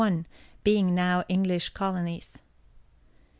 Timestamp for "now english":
0.95-1.69